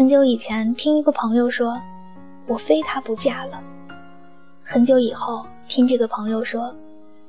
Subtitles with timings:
[0.00, 1.78] 很久以前听一个朋友说，
[2.46, 3.62] 我非他不嫁了。
[4.64, 6.74] 很久以后听这个朋友说，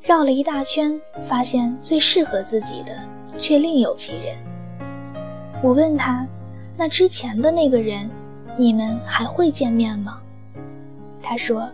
[0.01, 2.97] 绕了一大圈，发现最适合自己的
[3.37, 4.37] 却另有其人。
[5.61, 6.25] 我问他，
[6.77, 8.09] 那之前的那个人，
[8.55, 10.21] 你们还会见面吗？
[11.21, 11.69] 他说，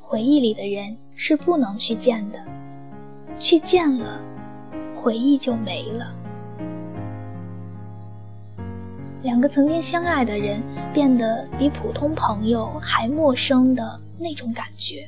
[0.00, 2.42] 回忆里的人是不能去见的，
[3.38, 4.18] 去见了，
[4.94, 6.10] 回忆就没了。
[9.22, 10.62] 两个曾经相爱的人
[10.94, 15.06] 变得比普通朋友还陌生的那种感觉，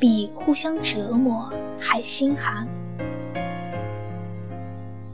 [0.00, 2.66] 比互相折磨还心寒。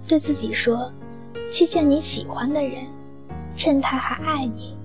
[0.06, 0.92] 对自己说，
[1.50, 2.84] 去见你喜欢的人，
[3.56, 4.76] 趁他还爱你；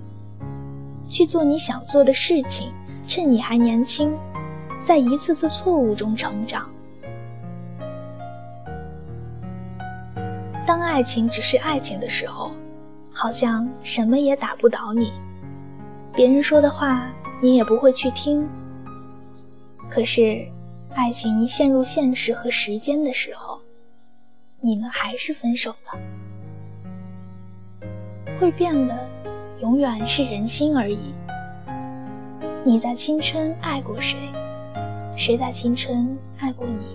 [1.08, 2.72] 去做你想做的事情，
[3.06, 4.12] 趁你还年轻，
[4.82, 6.68] 在一次次错误中成长。
[10.66, 12.50] 当爱情只是爱情的时候。
[13.20, 15.12] 好像什么也打不倒你，
[16.14, 18.48] 别人说的话你也不会去听。
[19.90, 20.48] 可是，
[20.94, 23.60] 爱情陷入现实和时间的时候，
[24.62, 26.00] 你们还是分手了。
[28.40, 29.06] 会变的，
[29.60, 31.12] 永远是人心而已。
[32.64, 34.16] 你在青春爱过谁？
[35.14, 36.86] 谁在青春爱过你？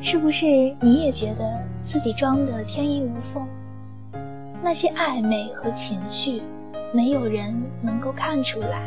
[0.00, 0.46] 是不是
[0.80, 3.44] 你也觉得自己装的天衣无缝？
[4.62, 6.42] 那些暧昧和情绪，
[6.92, 8.82] 没有人能够看出来。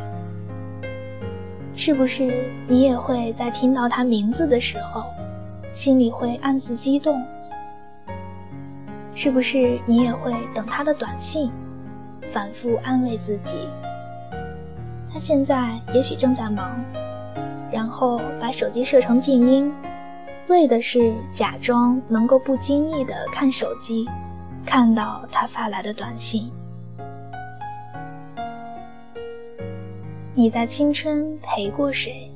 [1.73, 5.05] 是不是你也会在听到他名字的时候，
[5.73, 7.23] 心里会暗自激动？
[9.15, 11.49] 是不是你也会等他的短信，
[12.27, 13.55] 反复安慰自己？
[15.11, 16.79] 他现在也许正在忙，
[17.71, 19.73] 然后把手机设成静音，
[20.47, 24.05] 为的是假装能够不经意的看手机。
[24.65, 26.49] 看到他发来的短信，
[30.33, 32.31] 你在青春陪过谁？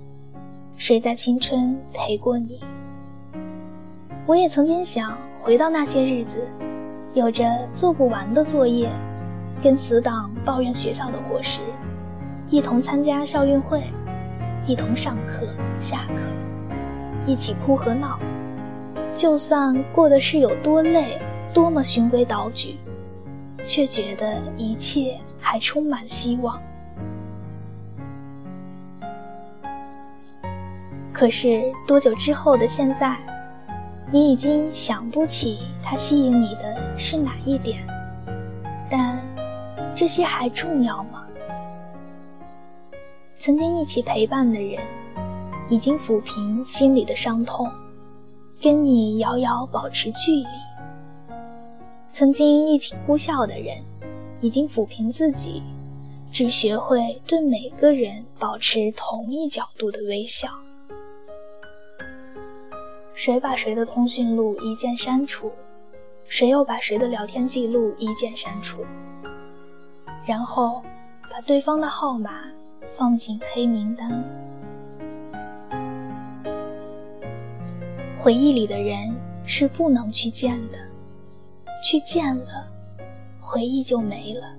[0.77, 2.59] 谁在青春陪过你？
[4.25, 6.45] 我也曾经想回到那些日子，
[7.13, 8.89] 有着做不完的作业，
[9.63, 11.61] 跟死党抱怨学校的伙食，
[12.49, 13.83] 一同参加校运会，
[14.67, 15.47] 一同上课
[15.79, 16.15] 下课，
[17.25, 18.19] 一起哭和闹，
[19.13, 21.17] 就算过的是有多累。
[21.55, 22.75] 多么循规蹈矩，
[23.63, 26.61] 却觉得一切还充满希望。
[31.13, 33.17] 可是多久之后的现在，
[34.11, 37.87] 你已经想不起他吸引你的是哪一点？
[38.89, 39.17] 但
[39.95, 41.25] 这些还重要吗？
[43.37, 44.83] 曾经一起陪伴的人，
[45.69, 47.71] 已经抚平心里的伤痛，
[48.61, 50.45] 跟你遥遥保持距离。
[52.17, 53.75] 曾经一起哭笑的人，
[54.39, 55.61] 已经抚平自己，
[56.31, 60.47] 只学会对每个人保持同一角度的微笑。
[63.13, 65.51] 谁把谁的通讯录一键删除，
[66.25, 68.85] 谁又把谁的聊天记录一键删除，
[70.25, 70.81] 然后
[71.29, 72.45] 把对方的号码
[72.87, 74.23] 放进黑名单。
[78.15, 79.13] 回忆里的人
[79.45, 80.84] 是不能去见的。
[81.85, 82.67] 去见了，
[83.39, 84.55] 回忆就没了。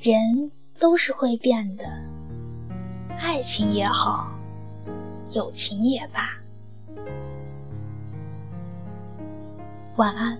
[0.00, 0.50] 人
[0.80, 1.84] 都是会变的，
[3.20, 4.32] 爱情也好，
[5.30, 6.28] 友情也罢。
[9.94, 10.36] 晚安。